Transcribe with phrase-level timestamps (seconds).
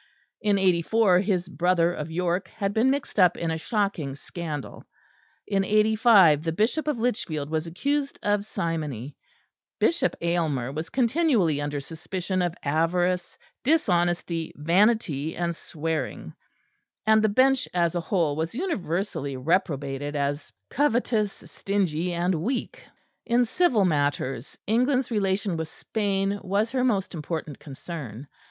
[0.41, 4.83] In '84 his brother of York had been mixed up in a shocking scandal;
[5.45, 9.15] in '85 the Bishop of Lichfield was accused of simony;
[9.79, 16.33] Bishop Aylmer was continually under suspicion of avarice, dishonesty, vanity and swearing;
[17.05, 22.81] and the Bench as a whole was universally reprobated as covetous, stingy and weak.
[23.27, 28.25] In civil matters, England's relation with Spain was her most important concern.